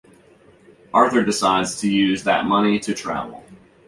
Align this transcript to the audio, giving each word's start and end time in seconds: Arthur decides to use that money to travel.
Arthur 0.95 1.23
decides 1.23 1.79
to 1.81 1.87
use 1.87 2.23
that 2.23 2.45
money 2.47 2.79
to 2.79 2.95
travel. 2.95 3.43